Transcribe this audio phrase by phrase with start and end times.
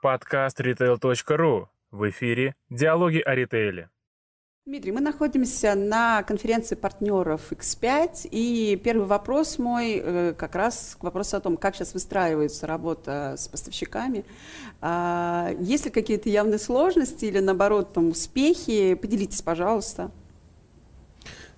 [0.00, 1.66] Подкаст retail.ru.
[1.90, 3.90] В эфире «Диалоги о ритейле».
[4.64, 11.02] Дмитрий, мы находимся на конференции партнеров X5, и первый вопрос мой э, как раз к
[11.02, 14.24] вопросу о том, как сейчас выстраивается работа с поставщиками.
[14.80, 18.94] А, есть ли какие-то явные сложности или, наоборот, там, успехи?
[18.94, 20.12] Поделитесь, пожалуйста.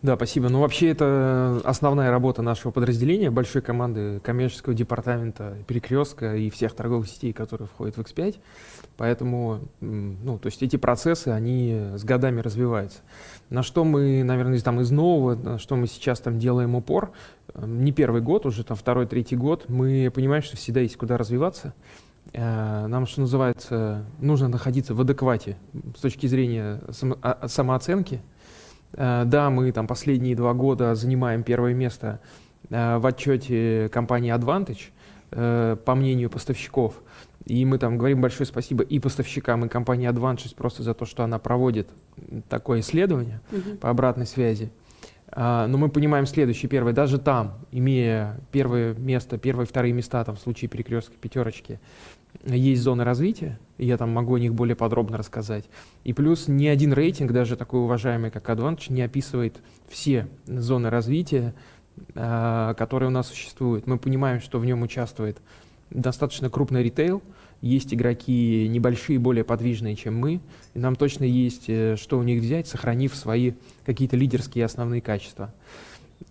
[0.03, 0.48] Да, спасибо.
[0.48, 7.07] Ну, вообще, это основная работа нашего подразделения, большой команды коммерческого департамента перекрестка и всех торговых
[7.07, 8.36] сетей, которые входят в X5.
[8.96, 13.00] Поэтому, ну, то есть эти процессы, они с годами развиваются.
[13.50, 17.13] На что мы, наверное, там, из нового, на что мы сейчас там делаем упор,
[17.55, 21.75] не первый год, уже там второй, третий год, мы понимаем, что всегда есть куда развиваться.
[22.32, 25.57] Э, нам, что называется, нужно находиться в адеквате
[25.96, 28.22] с точки зрения само, а, самооценки,
[28.93, 32.20] да, мы там последние два года занимаем первое место
[32.69, 34.91] э, в отчете компании Advantage,
[35.30, 36.94] э, по мнению поставщиков.
[37.46, 41.24] И мы там говорим большое спасибо и поставщикам, и компании Advantage просто за то, что
[41.24, 41.88] она проводит
[42.48, 43.78] такое исследование uh-huh.
[43.78, 44.70] по обратной связи.
[45.33, 46.68] А, но мы понимаем следующее.
[46.68, 51.80] Первое, даже там, имея первое место, первые, вторые места там, в случае перекрестка пятерочки,
[52.45, 55.64] есть зоны развития, я там могу о них более подробно рассказать.
[56.05, 61.55] И плюс ни один рейтинг, даже такой уважаемый, как Advantage, не описывает все зоны развития,
[62.14, 63.86] э, которые у нас существуют.
[63.86, 65.39] Мы понимаем, что в нем участвует
[65.91, 67.23] достаточно крупный ритейл,
[67.61, 70.41] есть игроки небольшие, более подвижные, чем мы,
[70.75, 73.53] и нам точно есть э, что у них взять, сохранив свои
[73.84, 75.53] какие-то лидерские основные качества.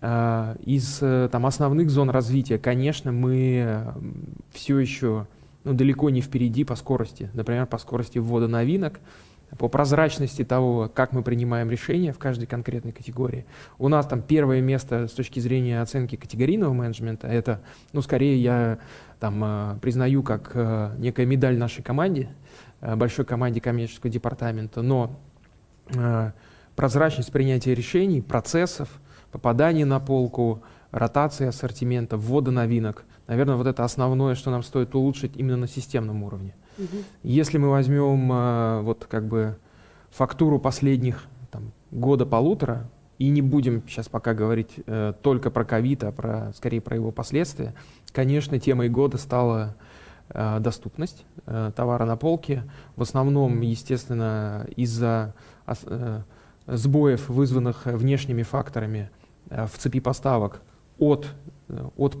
[0.00, 3.94] Э, из э, там, основных зон развития, конечно, мы
[4.52, 5.26] все еще
[5.64, 7.30] ну, далеко не впереди по скорости.
[7.34, 9.00] Например, по скорости ввода новинок,
[9.58, 13.46] по прозрачности того, как мы принимаем решения в каждой конкретной категории.
[13.78, 17.60] У нас там первое место с точки зрения оценки категорийного менеджмента, это,
[17.92, 18.78] ну, скорее я
[19.18, 22.30] там э, признаю как э, некая медаль нашей команде,
[22.80, 25.18] э, большой команде коммерческого департамента, но
[26.76, 28.88] прозрачность принятия решений, процессов,
[29.32, 35.36] попадание на полку, ротации ассортимента, ввода новинок, наверное, вот это основное, что нам стоит улучшить
[35.36, 36.54] именно на системном уровне.
[36.78, 36.86] Угу.
[37.22, 39.56] Если мы возьмем э, вот как бы
[40.10, 46.10] фактуру последних там, года-полутора, и не будем сейчас пока говорить э, только про ковид, а
[46.10, 47.74] про, скорее про его последствия,
[48.12, 49.76] конечно, темой года стала
[50.30, 52.64] э, доступность э, товара на полке.
[52.96, 55.34] В основном, естественно, из-за
[55.66, 56.22] э,
[56.66, 59.10] сбоев, вызванных внешними факторами
[59.50, 60.62] э, в цепи поставок
[61.00, 61.28] от,
[61.96, 62.16] от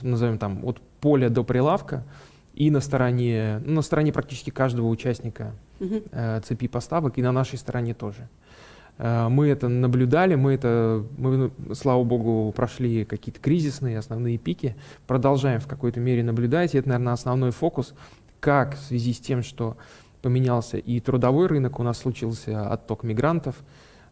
[0.00, 2.04] назовем там, от поля до прилавка
[2.54, 7.58] и на стороне, ну, на стороне практически каждого участника э, цепи поставок, и на нашей
[7.58, 8.28] стороне тоже.
[8.98, 15.60] Э, мы это наблюдали, мы это, мы, слава богу, прошли какие-то кризисные основные пики, продолжаем
[15.60, 17.94] в какой-то мере наблюдать, и это, наверное, основной фокус,
[18.40, 19.76] как в связи с тем, что
[20.20, 23.56] поменялся и трудовой рынок, у нас случился отток мигрантов,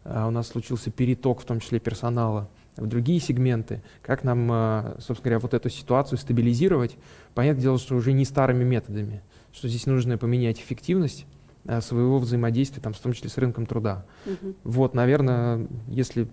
[0.03, 4.95] э, у нас случился переток, в том числе персонала, в другие сегменты, как нам, э,
[4.99, 6.97] собственно говоря, вот эту ситуацию стабилизировать.
[7.33, 9.21] Понятное дело, что уже не старыми методами,
[9.51, 11.25] что здесь нужно поменять эффективность
[11.65, 14.05] э, своего взаимодействия, там, в том числе с рынком труда.
[14.25, 14.55] Угу.
[14.63, 16.27] Вот, наверное, если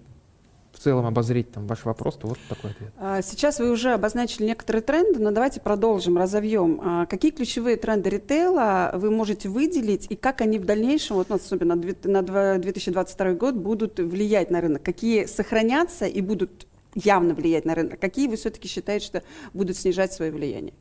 [0.79, 2.93] в целом обозреть там, ваш вопрос, то вот такой ответ.
[2.99, 6.81] А, сейчас вы уже обозначили некоторые тренды, но давайте продолжим, разовьем.
[6.85, 11.37] А, какие ключевые тренды ритейла вы можете выделить и как они в дальнейшем, вот, ну,
[11.37, 14.85] особенно на 2022 год, будут влиять на рынок?
[14.85, 17.99] Какие сохранятся и будут явно влиять на рынок?
[17.99, 19.23] Какие вы все-таки считаете, что
[19.53, 20.75] будут снижать свое влияние?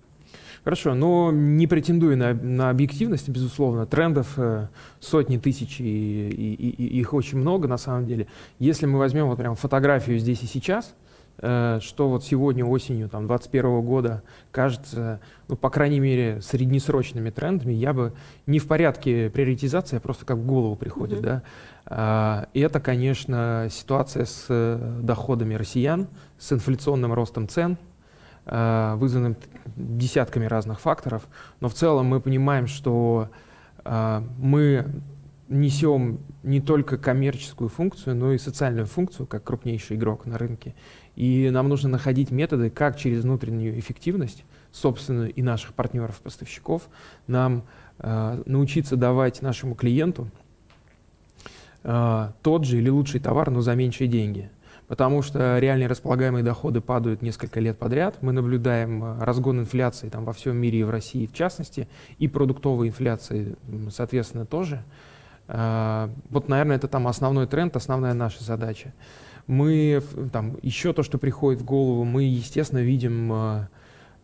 [0.67, 3.85] Хорошо, но не претендую на, на объективность, безусловно.
[3.85, 4.67] Трендов э,
[5.00, 8.28] сотни тысяч, и, и, и их очень много на самом деле.
[8.59, 10.94] Если мы возьмем вот прям фотографию здесь и сейчас,
[11.38, 17.72] э, что вот сегодня осенью там 2021 года кажется, ну, по крайней мере, среднесрочными трендами,
[17.72, 18.11] я бы
[18.45, 21.41] не в порядке приоритизации, а просто как в голову приходит, mm-hmm.
[21.85, 22.45] да.
[22.53, 27.77] Э, это, конечно, ситуация с э, доходами россиян, с инфляционным ростом цен,
[28.50, 29.36] вызванным
[29.75, 31.27] десятками разных факторов,
[31.60, 33.30] но в целом мы понимаем, что
[33.83, 34.86] э, мы
[35.50, 40.75] несем не только коммерческую функцию, но и социальную функцию, как крупнейший игрок на рынке.
[41.16, 46.89] И нам нужно находить методы, как через внутреннюю эффективность, собственную и наших партнеров-поставщиков,
[47.27, 47.63] нам
[48.00, 50.30] э, научиться давать нашему клиенту
[51.83, 54.50] э, тот же или лучший товар, но за меньшие деньги
[54.88, 58.18] потому что реальные располагаемые доходы падают несколько лет подряд.
[58.22, 61.88] Мы наблюдаем э, разгон инфляции там, во всем мире и в России в частности,
[62.18, 63.56] и продуктовой инфляции,
[63.92, 64.84] соответственно, тоже.
[65.48, 68.94] Э, вот, наверное, это там основной тренд, основная наша задача.
[69.45, 70.01] Мы,
[70.31, 73.68] там, еще то, что приходит в голову, мы, естественно, видим э,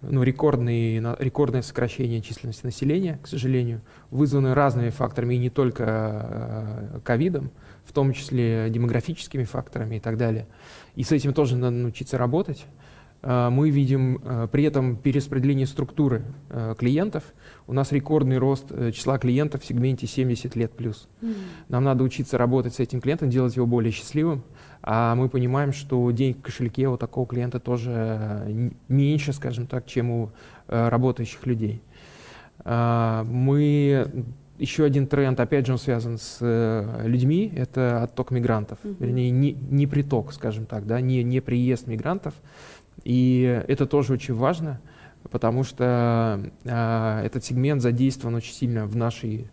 [0.02, 3.82] ну, рекордные, рекордное сокращение численности населения, к сожалению,
[4.12, 7.52] вызваны разными факторами, и не только э, ковидом,
[7.86, 10.48] в том числе демографическими факторами и так далее.
[10.96, 12.66] И с этим тоже надо научиться работать.
[13.22, 16.24] Э, мы видим э, при этом перераспределение структуры
[16.78, 17.24] клиентов.
[17.68, 21.08] У нас рекордный рост числа клиентов в сегменте 70 лет плюс.
[21.70, 24.44] Нам надо учиться работать с этим клиентом, делать его более счастливым,
[24.86, 29.86] а мы понимаем, что денег в кошельке у такого клиента тоже э, меньше, скажем так,
[29.86, 30.32] чем у
[30.68, 31.82] э, работающих людей.
[32.66, 34.08] Мы
[34.64, 38.96] еще один тренд, опять же, он связан с э, людьми, это отток мигрантов, mm-hmm.
[38.98, 42.34] вернее, не, не приток, скажем так, да, не, не приезд мигрантов.
[43.04, 44.80] И это тоже очень важно,
[45.32, 49.50] потому что э, этот сегмент задействован очень сильно в нашей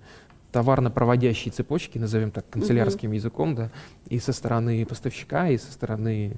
[0.52, 3.16] товарно-проводящей цепочки, назовем так канцелярским uh-huh.
[3.16, 3.70] языком, да,
[4.08, 6.36] и со стороны поставщика, и со стороны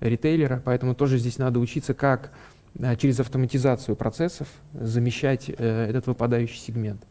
[0.00, 0.62] ритейлера.
[0.64, 2.32] Поэтому тоже здесь надо учиться, как
[2.80, 7.02] а, через автоматизацию процессов замещать э, этот выпадающий сегмент.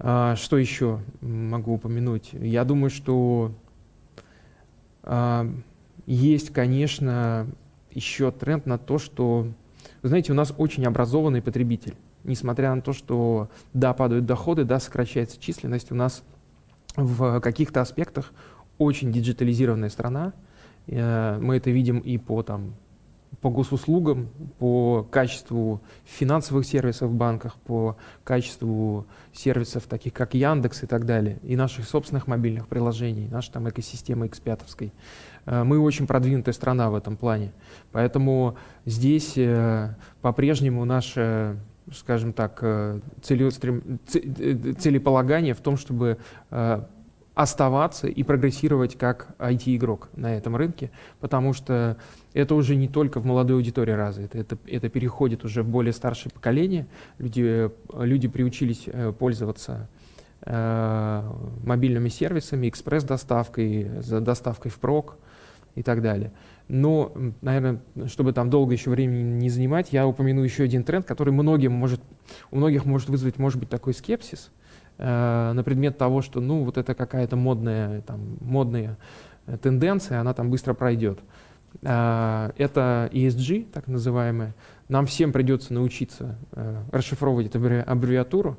[0.00, 2.30] А, что еще могу упомянуть?
[2.32, 3.52] Я думаю, что
[5.02, 5.46] а,
[6.06, 7.46] есть, конечно,
[7.92, 9.46] еще тренд на то, что,
[10.02, 11.94] вы знаете, у нас очень образованный потребитель
[12.24, 16.22] несмотря на то, что да, падают доходы, да, сокращается численность, у нас
[16.96, 18.32] в каких-то аспектах
[18.78, 20.32] очень диджитализированная страна.
[20.86, 22.74] Э, мы это видим и по, там,
[23.40, 24.28] по госуслугам,
[24.58, 31.38] по качеству финансовых сервисов в банках, по качеству сервисов таких как Яндекс и так далее,
[31.42, 34.92] и наших собственных мобильных приложений, нашей там экосистемы X5.
[35.46, 37.52] Э, мы очень продвинутая страна в этом плане.
[37.92, 41.56] Поэтому здесь э, по-прежнему наша
[41.92, 43.98] скажем так, э, целеустрем...
[44.06, 46.18] Целеполагание в том, чтобы
[47.34, 50.90] оставаться и прогрессировать как IT-игрок на этом рынке,
[51.20, 51.96] потому что
[52.34, 56.32] это уже не только в молодой аудитории развито, это, это переходит уже в более старшее
[56.32, 56.86] поколение.
[57.18, 58.86] Люди, люди приучились
[59.18, 59.88] пользоваться
[60.42, 61.32] э,
[61.64, 63.84] мобильными сервисами, экспресс-доставкой,
[64.20, 65.16] доставкой впрок
[65.76, 66.32] и так далее.
[66.68, 71.32] Но, наверное, чтобы там долго еще времени не занимать, я упомяну еще один тренд, который
[71.32, 72.00] многим может,
[72.50, 74.50] у многих может вызвать, может быть, такой скепсис
[75.00, 78.98] э, на предмет того, что, ну, вот это какая-то модная, там, модная
[79.62, 81.18] тенденция, она там быстро пройдет.
[81.82, 84.54] Э, это ESG, так называемое.
[84.88, 88.58] Нам всем придется научиться э, расшифровывать эту аббревиатуру.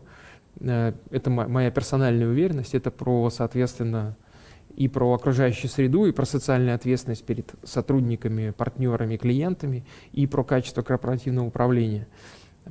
[0.60, 2.76] Это моя персональная уверенность.
[2.76, 4.18] Это про, соответственно,
[4.76, 10.82] и про окружающую среду, и про социальную ответственность перед сотрудниками, партнерами, клиентами, и про качество
[10.82, 12.08] корпоративного управления.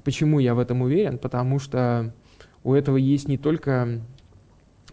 [0.04, 1.18] Почему я в этом уверен?
[1.18, 2.12] Потому что
[2.64, 4.00] у этого есть не только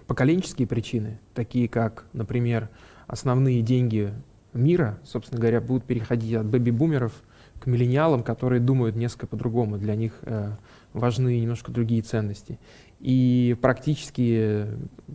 [0.08, 2.70] поколенческие причины, такие как, например,
[3.08, 4.14] основные деньги
[4.54, 7.14] мира, собственно говоря, будут переходить от бэби-бумеров
[7.60, 9.78] к миллениалам, которые думают несколько по-другому.
[9.78, 10.52] Для них э,
[10.94, 12.60] важны немножко другие ценности.
[13.00, 14.66] И практически,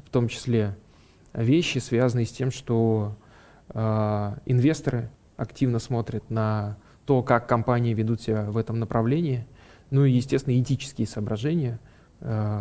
[0.06, 0.76] в том числе
[1.32, 3.16] вещи, связанные с тем, что
[3.70, 6.76] э, инвесторы активно смотрят на
[7.06, 9.46] то, как компании ведут себя в этом направлении,
[9.90, 11.80] ну и, естественно, этические соображения,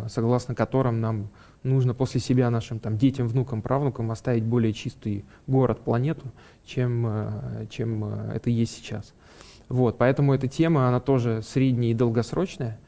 [0.07, 1.29] согласно которым нам
[1.63, 6.31] нужно после себя нашим там, детям, внукам, правнукам оставить более чистый город, планету,
[6.65, 9.13] чем, э, чем э, это есть сейчас.
[9.69, 12.79] Вот, поэтому эта тема, она тоже средняя и долгосрочная.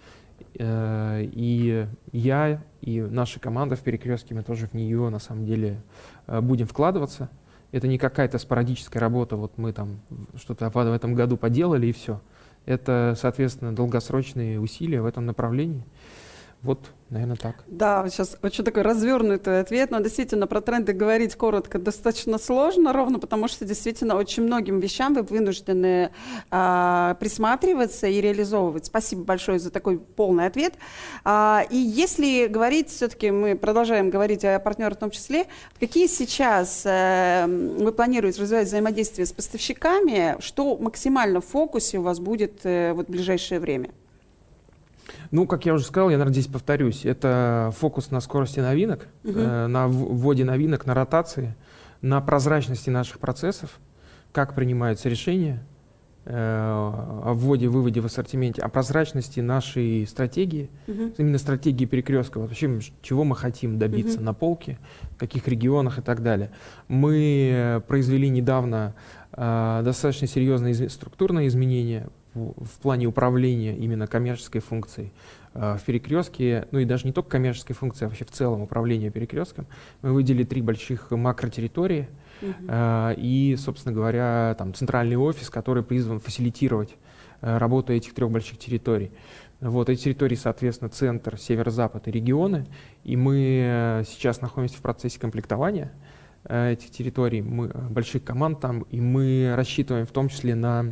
[0.55, 5.81] Э, и я и наша команда в перекрестке, мы тоже в нее на самом деле
[6.27, 7.29] э, будем вкладываться.
[7.71, 9.99] Это не какая-то спорадическая работа, вот мы там
[10.35, 12.21] что-то в этом году поделали и все.
[12.65, 15.83] Это, соответственно, долгосрочные усилия в этом направлении.
[16.63, 16.79] Вот,
[17.09, 17.65] наверное, так.
[17.67, 23.19] Да, сейчас очень такой развернутый ответ, но действительно про тренды говорить коротко достаточно сложно, ровно
[23.19, 26.11] потому что действительно очень многим вещам вы вынуждены
[26.51, 28.85] а, присматриваться и реализовывать.
[28.85, 30.75] Спасибо большое за такой полный ответ.
[31.25, 35.47] А, и если говорить, все-таки мы продолжаем говорить о партнерах в том числе,
[35.81, 42.21] какие сейчас а, вы планируете развивать взаимодействие с поставщиками, что максимально в фокусе у вас
[42.21, 43.89] будет а, вот, в ближайшее время?
[45.33, 49.33] Ну, как я уже сказал, я, наверное, здесь повторюсь, это фокус на скорости новинок, угу.
[49.35, 51.55] э, на вводе новинок, на ротации,
[52.03, 53.79] на прозрачности наших процессов,
[54.31, 55.65] как принимаются решения
[56.25, 61.15] э, о вводе, выводе в ассортименте, о прозрачности нашей стратегии, угу.
[61.17, 64.25] именно стратегии перекрестка, вообще чего мы хотим добиться угу.
[64.25, 64.77] на полке,
[65.15, 66.51] в каких регионах и так далее.
[66.87, 68.93] Мы произвели недавно
[69.31, 75.11] э, достаточно серьезные из- структурные изменения в плане управления именно коммерческой функцией
[75.53, 79.11] э, в перекрестке, ну и даже не только коммерческой функции, а вообще в целом управления
[79.11, 79.67] перекрестком,
[80.01, 82.09] мы выделили три больших макротерритории
[82.41, 83.15] uh-huh.
[83.17, 86.95] и, собственно говоря, там центральный офис, который призван фасилитировать
[87.41, 89.11] работу этих трех больших территорий.
[89.59, 92.65] Вот эти территории, соответственно, центр, северо-запад и регионы.
[93.03, 95.91] И мы сейчас находимся в процессе комплектования
[96.45, 100.91] этих территорий, мы, больших команд там, и мы рассчитываем в том числе на,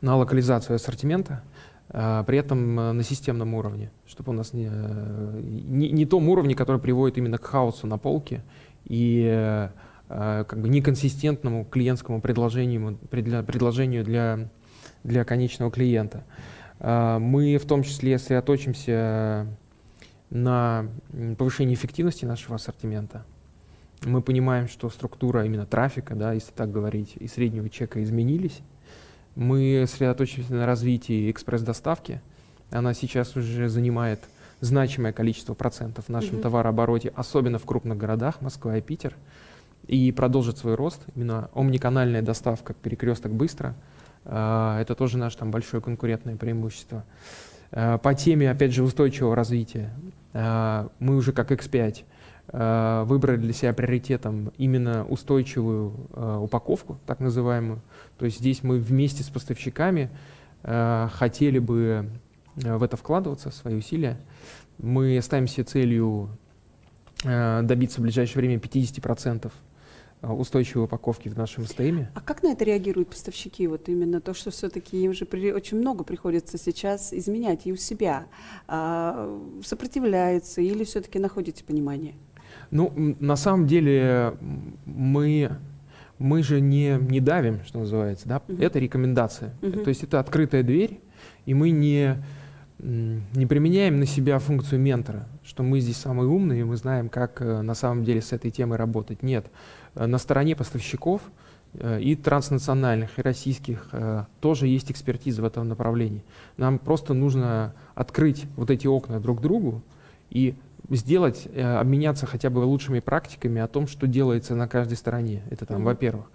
[0.00, 1.42] на локализацию ассортимента,
[1.88, 7.16] при этом на системном уровне, чтобы у нас не, не, не том уровне, который приводит
[7.16, 8.42] именно к хаосу на полке
[8.84, 9.68] и
[10.08, 14.48] как бы неконсистентному клиентскому предложению, предложению для,
[15.04, 16.24] для конечного клиента.
[16.80, 19.46] А, мы в том числе сосредоточимся
[20.30, 20.86] на
[21.36, 23.24] повышении эффективности нашего ассортимента.
[24.04, 28.60] Мы понимаем, что структура именно трафика, да, если так говорить, и среднего чека изменились.
[29.38, 32.20] Мы сосредоточимся на развитии экспресс-доставки.
[32.70, 34.20] Она сейчас уже занимает
[34.60, 36.42] значимое количество процентов в нашем mm-hmm.
[36.42, 39.14] товарообороте, особенно в крупных городах, Москва и Питер,
[39.86, 41.00] и продолжит свой рост.
[41.14, 43.74] Именно омниканальная доставка перекресток быстро–
[44.24, 47.04] а, это тоже наше там большое конкурентное преимущество.
[47.72, 49.90] А, по теме, опять же, устойчивого развития,
[50.34, 52.04] а, мы уже как X5
[52.50, 55.92] выбрали для себя приоритетом именно устойчивую
[56.40, 57.82] упаковку, так называемую.
[58.18, 60.10] То есть здесь мы вместе с поставщиками
[60.62, 62.10] хотели бы
[62.56, 64.18] в это вкладываться, в свои усилия.
[64.78, 66.30] Мы ставим себе целью
[67.22, 69.52] добиться в ближайшее время 50%
[70.20, 72.10] Э, устойчивой упаковки в нашем стейме.
[72.14, 73.68] А как на это реагируют поставщики?
[73.68, 77.76] Вот именно то, что все-таки им же при, очень много приходится сейчас изменять и у
[77.76, 78.26] себя.
[78.66, 82.14] А, сопротивляются или все-таки находите понимание?
[82.72, 84.36] Ну, на самом деле
[84.86, 85.52] мы
[86.18, 88.42] мы же не, не давим, что называется, да?
[88.46, 88.64] Uh-huh.
[88.64, 89.54] Это рекомендация.
[89.60, 89.84] Uh-huh.
[89.84, 91.00] То есть это открытая дверь,
[91.46, 92.16] и мы не,
[92.78, 97.40] не применяем на себя функцию ментора, что мы здесь самые умные, и мы знаем, как
[97.42, 99.22] э, на самом деле с этой темой работать.
[99.22, 99.46] Нет.
[99.94, 101.22] Э, на стороне поставщиков
[101.74, 103.90] э, и транснациональных, и российских
[104.40, 106.22] тоже есть экспертиза в этом направлении.
[106.56, 109.82] Нам просто нужно открыть вот эти окна друг другу
[110.30, 110.54] и
[110.90, 115.42] сделать, обменяться хотя бы лучшими практиками о том, что делается на каждой стороне.
[115.50, 115.84] Это там, mm-hmm.
[115.84, 116.30] во-первых.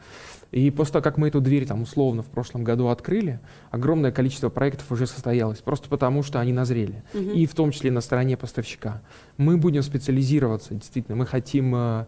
[0.51, 3.39] И после того, как мы эту дверь там условно в прошлом году открыли,
[3.71, 7.03] огромное количество проектов уже состоялось, просто потому что они назрели.
[7.13, 7.33] Mm-hmm.
[7.33, 9.01] И в том числе на стороне поставщика.
[9.37, 11.15] Мы будем специализироваться, действительно.
[11.15, 12.05] Мы хотим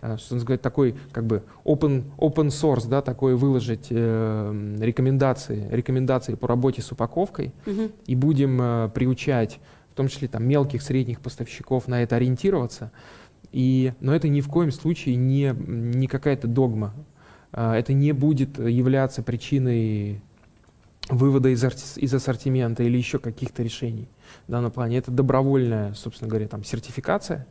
[0.00, 6.34] Э, что называется, такой как бы open, open source, да, такой выложить э, рекомендации, рекомендации
[6.34, 7.90] по работе с упаковкой угу.
[8.06, 9.58] и будем э, приучать,
[9.96, 12.92] в том числе там мелких, средних поставщиков на это ориентироваться.
[13.50, 16.92] И, но это ни в коем случае не, не какая-то догма.
[17.50, 20.20] Э, это не будет являться причиной
[21.08, 21.64] вывода из,
[21.96, 24.06] из ассортимента или еще каких-то решений
[24.46, 24.98] в данном плане.
[24.98, 27.46] Это добровольная, собственно говоря, там, сертификация,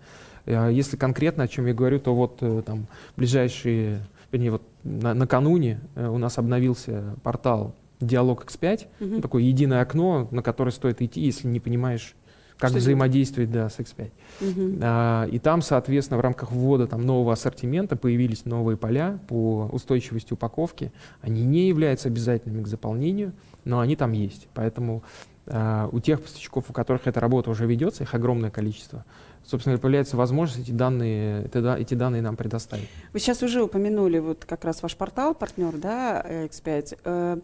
[0.45, 2.85] а если конкретно, о чем я говорю, то вот э, там
[3.17, 9.21] ближайшие, вернее, вот на, накануне э, у нас обновился портал Диалог X5, угу.
[9.21, 12.13] такое единое окно, на которое стоит идти, если не понимаешь,
[12.57, 14.11] как Что взаимодействовать да, с X5.
[14.41, 14.79] Угу.
[14.81, 20.33] А, и там, соответственно, в рамках ввода там, нового ассортимента появились новые поля по устойчивости
[20.33, 20.91] упаковки.
[21.21, 23.33] Они не являются обязательными к заполнению,
[23.65, 24.47] но они там есть.
[24.53, 25.03] Поэтому
[25.47, 29.05] а, у тех поставщиков, у которых эта работа уже ведется, их огромное количество,
[29.47, 31.49] собственно, появляется возможность эти данные,
[31.79, 32.89] эти данные нам предоставить.
[33.13, 36.99] Вы сейчас уже упомянули вот как раз ваш портал, партнер, да, X5.
[37.03, 37.37] Э,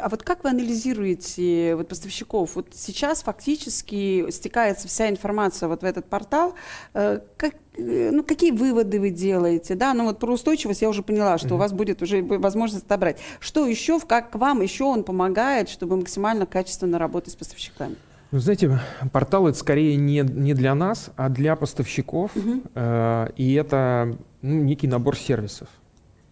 [0.00, 2.54] а вот как вы анализируете вот поставщиков?
[2.56, 6.54] Вот сейчас фактически стекается вся информация вот в этот портал.
[6.94, 9.74] Э, как, э, ну, какие выводы вы делаете?
[9.74, 11.54] Да, ну вот про устойчивость я уже поняла, что mm-hmm.
[11.54, 13.18] у вас будет уже возможность отобрать.
[13.40, 17.96] Что еще, как вам еще он помогает, чтобы максимально качественно работать с поставщиками?
[18.32, 18.78] Ну, знаете,
[19.12, 22.36] портал это скорее не, не для нас, а для поставщиков.
[22.36, 22.62] Угу.
[22.74, 25.68] Э, и это ну, некий набор сервисов.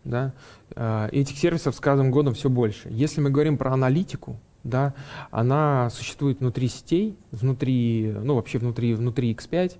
[0.04, 0.32] Да?
[0.76, 2.88] Э, этих сервисов с каждым годом все больше.
[2.90, 4.94] Если мы говорим про аналитику, да,
[5.30, 9.76] она существует внутри сетей, внутри, ну вообще внутри, внутри X5.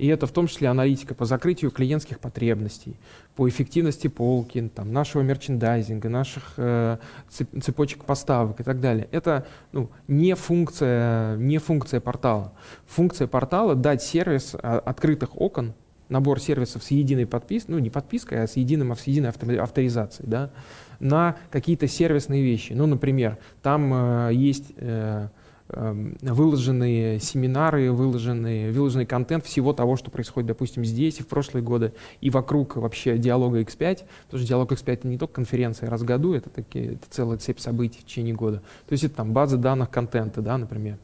[0.00, 2.96] И это в том числе аналитика по закрытию клиентских потребностей,
[3.36, 6.96] по эффективности полки, там, нашего мерчендайзинга, наших э,
[7.28, 9.08] цепочек поставок и так далее.
[9.12, 12.54] Это ну, не, функция, не функция портала.
[12.86, 15.74] Функция портала— дать сервис а, открытых окон,
[16.08, 20.50] набор сервисов с единой подпиской, ну не подпиской, а с, единым, с единой авторизацией, да,
[20.98, 22.72] на какие-то сервисные вещи.
[22.72, 23.92] Ну, например, там
[24.28, 24.72] э, есть...
[24.78, 25.28] Э,
[25.72, 31.92] выложенные семинары, выложенные, выложенный контент всего того, что происходит, допустим, здесь и в прошлые годы,
[32.20, 36.04] и вокруг вообще диалога X5, потому что диалог X5 это не только конференция раз в
[36.04, 38.62] году, это, такие, это целая цепь событий в течение года.
[38.88, 40.98] То есть это там база данных контента, да, например.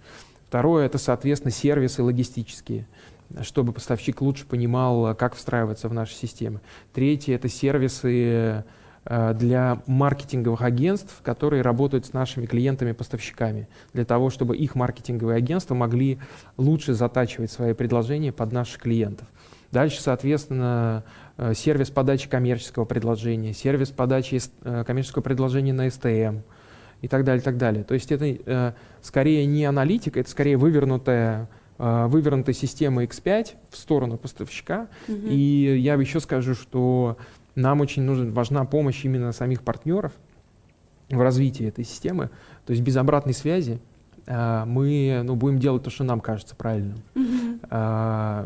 [0.48, 2.86] Второе, это, соответственно, сервисы логистические
[3.42, 6.60] чтобы поставщик лучше понимал, как встраиваться в наши системы.
[6.92, 8.62] Третье— это сервисы э,
[9.06, 16.18] для маркетинговых агентств, которые работают с нашими клиентами-поставщиками, для того, чтобы их маркетинговые агентства могли
[16.56, 19.28] лучше затачивать свои предложения под наших клиентов.
[19.72, 21.04] Дальше, соответственно,
[21.36, 26.42] э, сервис подачи коммерческого предложения, сервис подачи э, коммерческого предложения на STM
[27.02, 27.84] и так далее, и так далее.
[27.84, 31.48] То есть это скорее не аналитика, это скорее вывернутая
[31.78, 34.88] вывернутая система X5 в сторону поставщика.
[35.08, 35.26] Угу.
[35.28, 37.18] И я еще скажу, что
[37.56, 40.12] нам очень нужна, важна помощь именно самих партнеров
[41.08, 42.30] в развитии этой системы.
[42.66, 43.80] То есть без обратной связи
[44.26, 46.98] э, мы ну, будем делать то, что нам кажется правильным.
[47.14, 47.36] Mm-hmm.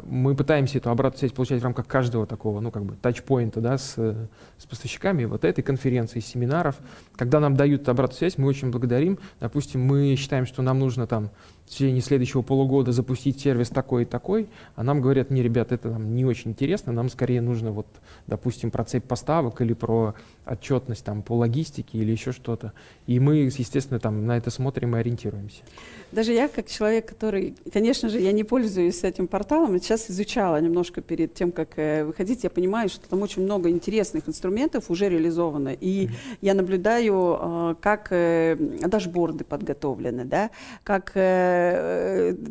[0.09, 3.76] Мы пытаемся эту обратную связь получать в рамках каждого такого, ну, как бы, тачпоинта, да,
[3.76, 6.76] с, с поставщиками вот этой конференции, семинаров.
[7.17, 9.19] Когда нам дают обратную связь, мы очень благодарим.
[9.40, 11.31] Допустим, мы считаем, что нам нужно там
[11.71, 15.89] в течение следующего полугода запустить сервис такой и такой, а нам говорят, не, ребят, это
[15.89, 17.87] нам не очень интересно, нам скорее нужно вот,
[18.27, 22.73] допустим, про цепь поставок или про отчетность там по логистике или еще что-то.
[23.07, 25.62] И мы, естественно, там на это смотрим и ориентируемся.
[26.11, 31.00] Даже я, как человек, который, конечно же, я не пользуюсь этим порталом, сейчас изучала немножко
[31.03, 35.69] перед тем, как э, выходить, я понимаю, что там очень много интересных инструментов уже реализовано.
[35.69, 36.39] И mm-hmm.
[36.41, 38.57] я наблюдаю, э, как э,
[38.89, 40.50] дашборды подготовлены, да,
[40.83, 41.12] как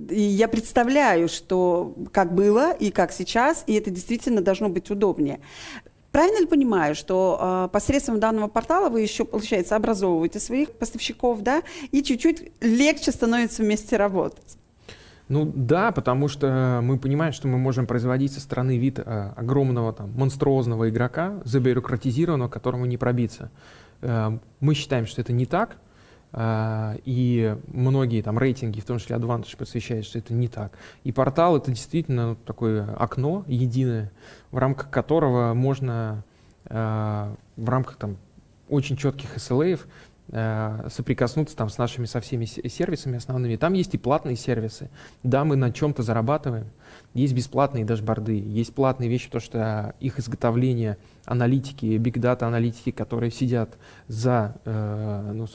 [0.10, 5.40] и я представляю, что как было и как сейчас, и это действительно должно быть удобнее.
[6.12, 11.62] Правильно ли понимаю, что э, посредством данного портала вы еще, получается, образовываете своих поставщиков, да,
[11.92, 14.58] и чуть-чуть легче становится вместе работать?
[15.28, 19.94] Ну да, потому что мы понимаем, что мы можем производить со стороны вид э, огромного
[19.94, 23.52] там монструозного игрока, забюрократизированного, которому не пробиться.
[24.02, 25.78] Э, мы считаем, что это не так,
[26.36, 30.74] и многие там рейтинги, в том числе Advantage, посвящают, что это не так.
[31.04, 34.12] И портал— это действительно такое окно единое,
[34.52, 36.24] в рамках которого можно
[36.66, 38.18] а, в рамках там
[38.70, 39.80] очень четких SLA
[40.32, 43.56] соприкоснуться там с нашими со всеми сервисами основными.
[43.56, 44.90] Там есть и платные сервисы.
[45.24, 46.68] Да, мы на чем-то зарабатываем.
[47.16, 53.78] Есть бесплатные дашборды, есть платные вещи, то что их изготовление, аналитики, биг-дата аналитики, которые сидят
[54.08, 55.48] за, э, ну,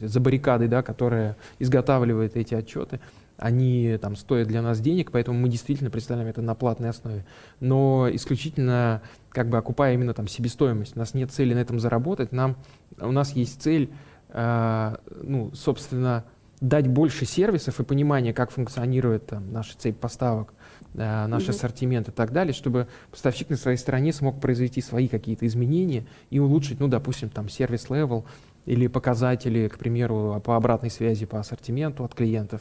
[0.00, 3.00] за баррикадой, да, которая изготавливает эти отчеты,
[3.36, 7.24] они там стоят для нас денег, поэтому мы действительно представляем это на платной основе.
[7.58, 10.94] Но исключительно как бы окупая именно там себестоимость.
[10.94, 12.56] У нас нет цели на этом заработать, нам,
[13.00, 13.96] у нас есть цель Э,
[14.32, 16.24] ну, собственно,
[16.60, 20.52] дать больше сервисов и понимания, как функционирует там, наша цепь поставок,
[20.94, 21.50] э, наш mm-hmm.
[21.50, 26.38] ассортимент и так далее, чтобы поставщик на своей стороне смог произвести свои какие-то изменения и
[26.38, 28.26] улучшить, ну, допустим, там service level
[28.66, 32.60] или показатели, к примеру, по обратной связи по ассортименту от клиентов,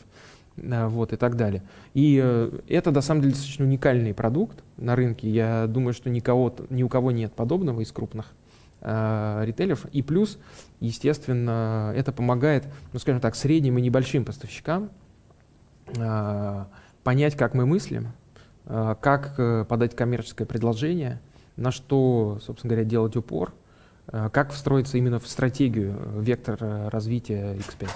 [0.55, 1.61] э, вот, и так далее.
[1.93, 5.29] И э, это, на самом деле, достаточно уникальный продукт на рынке.
[5.29, 8.33] Я думаю, что никого, ни у кого нет подобного из крупных
[8.81, 9.85] э, ритейлеров.
[9.85, 10.37] И плюс,
[10.79, 14.89] естественно, это помогает, ну, скажем так, средним и небольшим поставщикам
[15.95, 16.65] э,
[17.03, 18.13] понять, как мы мыслим,
[18.65, 21.21] э, как э, подать коммерческое предложение,
[21.55, 23.53] на что, собственно говоря, делать упор,
[24.07, 27.89] э, как встроиться именно в стратегию, э, вектор э, развития X5.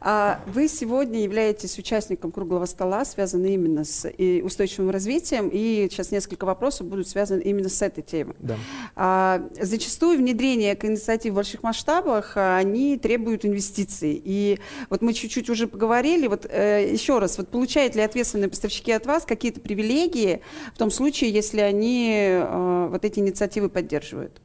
[0.00, 4.10] А вы сегодня являетесь участником круглого стола, связанным именно с
[4.42, 8.34] устойчивым развитием, и сейчас несколько вопросов будут связаны именно с этой темой.
[8.38, 8.56] Да.
[8.94, 14.20] А, зачастую внедрение инициатив в больших масштабах, а, они требуют инвестиций.
[14.22, 14.58] И
[14.90, 19.06] вот мы чуть-чуть уже поговорили, вот э, еще раз, вот получают ли ответственные поставщики от
[19.06, 20.42] вас какие-то привилегии
[20.74, 24.40] в том случае, если они э, вот эти инициативы поддерживают?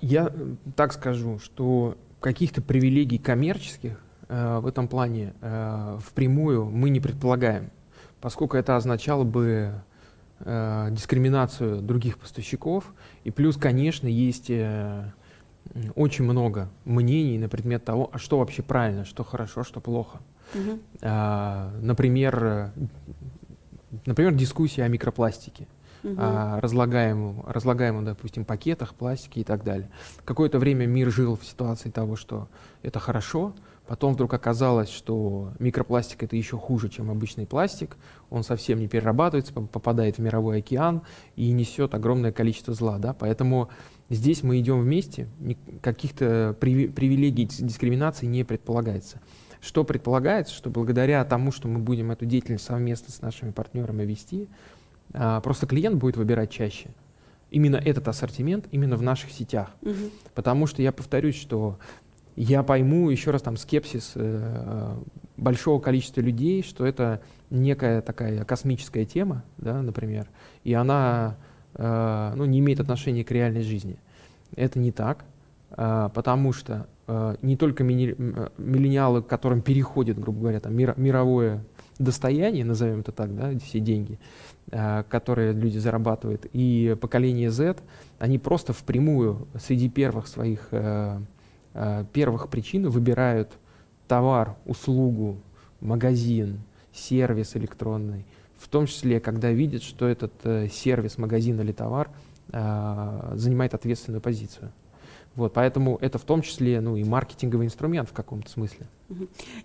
[0.00, 0.32] Я
[0.76, 7.70] так скажу, что каких-то привилегий коммерческих э, в этом плане э, впрямую мы не предполагаем,
[8.20, 9.72] поскольку это означало бы
[10.40, 12.92] э, дискриминацию других поставщиков.
[13.24, 15.12] И плюс, конечно, есть э,
[15.94, 20.18] очень много мнений на предмет того, а что вообще правильно, что хорошо, что плохо.
[20.54, 20.78] Угу.
[21.02, 22.72] Э, например,
[24.06, 25.66] например, дискуссия о микропластике
[26.02, 26.14] угу.
[26.18, 29.90] а, разлагаемым, разлагаемым, допустим, пакетах, пластике и так далее.
[30.24, 32.48] Какое-то время мир жил в ситуации того, что
[32.82, 33.54] это хорошо,
[33.86, 37.96] потом вдруг оказалось, что микропластик это еще хуже, чем обычный пластик,
[38.30, 41.02] он совсем не перерабатывается, попадает в мировой океан
[41.36, 43.70] и несет огромное количество зла, да, поэтому
[44.10, 45.28] здесь мы идем вместе,
[45.82, 49.20] каких-то привилегий дискриминации не предполагается.
[49.60, 54.48] Что предполагается, что благодаря тому, что мы будем эту деятельность совместно с нашими партнерами вести,
[55.12, 56.90] просто клиент будет выбирать чаще
[57.50, 59.70] именно этот ассортимент именно в наших сетях.
[59.82, 60.10] Угу.
[60.34, 61.78] Потому что я повторюсь, что
[62.36, 64.96] я пойму еще раз там скепсис э,
[65.36, 70.28] большого количества людей, что это некая такая космическая тема, да, например,
[70.62, 71.36] и она
[71.74, 73.98] э, ну, не имеет отношения к реальной жизни.
[74.54, 75.24] Это не так,
[75.70, 80.94] э, потому что э, не только мини, э, миллениалы, которым переходит, грубо говоря, там, мир,
[80.96, 81.64] мировое
[81.98, 87.76] достояние, назовем это так, да, все деньги, э, которые люди зарабатывают, и поколение Z,
[88.18, 91.20] они просто впрямую среди первых своих э,
[91.74, 93.50] э, первых причин выбирают
[94.08, 95.38] товар, услугу,
[95.80, 96.60] магазин,
[96.92, 98.24] сервис электронный,
[98.58, 102.10] в том числе, когда видят, что этот э, сервис, магазин или товар
[102.52, 104.72] э, занимает ответственную позицию.
[105.38, 108.88] Вот, поэтому это в том числе ну, и маркетинговый инструмент в каком-то смысле.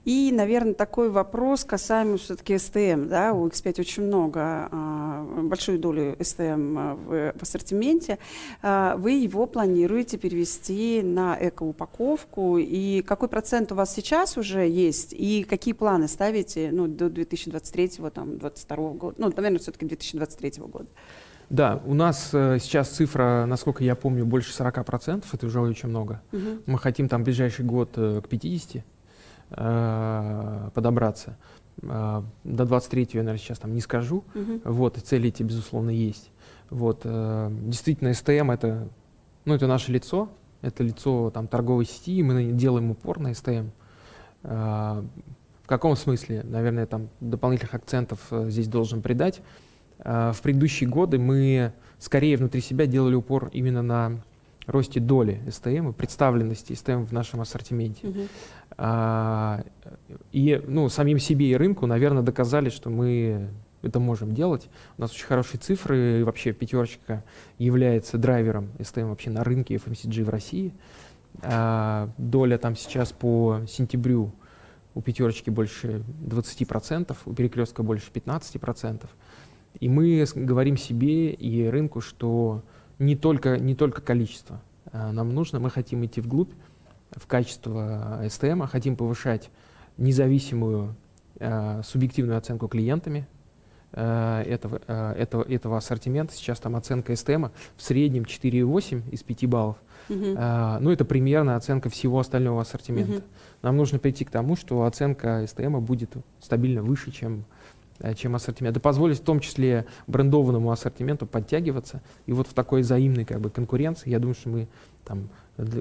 [0.05, 3.07] И, наверное, такой вопрос касаемо все-таки СТМ.
[3.07, 3.33] Да?
[3.33, 8.19] У X5 очень много, а, большую долю СТМ а, в, в ассортименте.
[8.61, 12.59] А, вы его планируете перевести на экоупаковку.
[12.59, 15.11] И какой процент у вас сейчас уже есть?
[15.13, 19.15] И какие планы ставите ну, до 2023-2022 года?
[19.17, 20.87] Ну, наверное, все-таки 2023 года.
[21.53, 26.19] Да, у нас э, сейчас цифра, насколько я помню, больше 40%, это уже очень много.
[26.31, 26.63] Угу.
[26.65, 28.83] Мы хотим там в ближайший год э, к 50
[29.51, 31.37] э, подобраться.
[31.83, 34.23] Э, до 23 я, наверное, сейчас там не скажу.
[34.33, 34.61] Угу.
[34.63, 36.31] Вот, и цели эти, безусловно, есть.
[36.71, 38.87] Вот, э, действительно, СТМ это,
[39.45, 40.29] ну, это наше лицо,
[40.63, 43.67] это лицо там торговой сети, мы делаем упор на СТМ.
[44.41, 45.03] Э,
[45.61, 46.41] в каком смысле?
[46.45, 49.43] Наверное, там дополнительных акцентов э, здесь должен придать.
[50.03, 54.21] Э, в предыдущие годы мы скорее внутри себя делали упор именно на
[54.65, 58.07] росте доли СТМ и представленности СТМ в нашем ассортименте.
[58.07, 58.29] Uh-huh.
[58.77, 59.63] А,
[60.31, 63.49] и ну, самим себе и рынку, наверное, доказали, что мы
[63.81, 64.69] это можем делать.
[64.97, 67.23] У нас очень хорошие цифры, и вообще пятерочка
[67.57, 70.73] является драйвером СТМ вообще на рынке FMCG в России.
[71.41, 74.31] А, доля там сейчас по сентябрю
[74.95, 79.05] у пятерочки больше 20%, у перекрестка больше 15%.
[79.79, 82.63] И мы говорим себе и рынку, что
[82.99, 84.61] не только, не только количество
[84.93, 86.51] а нам нужно, мы хотим идти вглубь,
[87.11, 89.49] в качество СТМ, хотим повышать
[89.97, 90.95] независимую
[91.39, 93.27] э, субъективную оценку клиентами
[93.91, 96.33] э, этого, э, этого, этого ассортимента.
[96.33, 99.77] Сейчас там оценка СТМ в среднем 4,8 из 5 баллов.
[100.09, 100.35] Uh-huh.
[100.37, 103.13] Э, ну, это примерно оценка всего остального ассортимента.
[103.13, 103.23] Uh-huh.
[103.61, 107.62] Нам нужно прийти к тому, что оценка СТМ будет стабильно выше, чем Э,
[108.15, 108.75] чем ассортимент.
[108.75, 112.01] Это позволит в том числе брендованному ассортименту подтягиваться.
[112.25, 114.67] И вот в такой взаимной как бы, конкуренции, я думаю, что мы
[115.05, 115.29] там,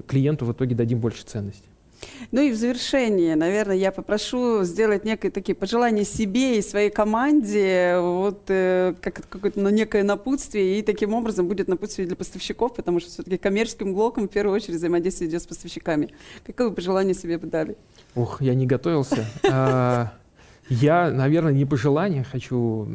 [0.06, 1.68] клиенту в итоге дадим больше ценности.
[2.30, 7.96] Ну и в завершение, наверное, я попрошу сделать некие такие пожелания себе и своей команде,
[8.00, 13.00] вот э, как какое-то ну, некое напутствие, и таким образом будет напутствие для поставщиков, потому
[13.00, 16.10] что все-таки коммерческим блоком в первую очередь взаимодействие идет с поставщиками.
[16.44, 17.76] Какое пожелание себе бы дали?
[18.14, 19.24] Ух, я не готовился.
[20.72, 22.88] Я, наверное, не пожелание хочу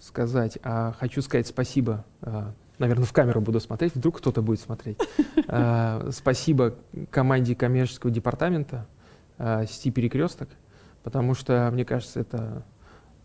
[0.00, 2.04] сказать, а хочу сказать спасибо.
[2.22, 4.98] А, наверное, в камеру буду смотреть, вдруг кто-то будет смотреть.
[5.46, 6.74] А, спасибо
[7.10, 8.86] команде коммерческого департамента
[9.36, 10.48] а, сети «Перекресток»,
[11.02, 12.64] потому что, мне кажется, это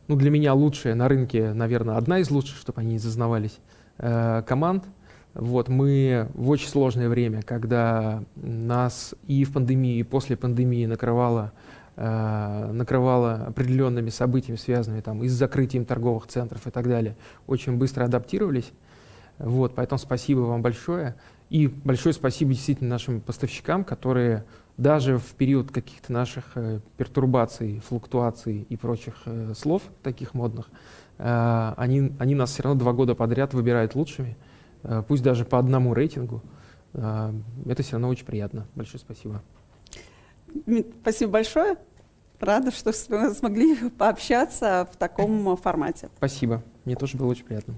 [0.07, 3.59] ну, для меня лучшая на рынке, наверное, одна из лучших, чтобы они не зазнавались,
[3.97, 4.85] команд.
[5.33, 11.53] Вот, мы в очень сложное время, когда нас и в пандемии, и после пандемии накрывало
[11.53, 11.68] Э,
[12.01, 18.05] накрывала определенными событиями, связанными там, и с закрытием торговых центров и так далее, очень быстро
[18.05, 18.71] адаптировались.
[19.37, 21.15] Вот, поэтому спасибо вам большое.
[21.49, 24.45] И большое спасибо действительно нашим поставщикам, которые
[24.77, 30.69] даже в период каких-то наших э, пертурбаций, флуктуаций и прочих э, слов, таких модных,
[31.17, 34.37] э, они, они нас все равно два года подряд выбирают лучшими,
[34.83, 36.41] э, пусть даже по одному рейтингу.
[36.93, 37.33] Э,
[37.65, 38.67] это все равно очень приятно.
[38.75, 39.41] Большое спасибо.
[41.01, 41.77] Спасибо большое.
[42.39, 46.09] Рада, что смогли пообщаться в таком формате.
[46.17, 46.63] Спасибо.
[46.85, 47.75] Мне тоже было очень приятно.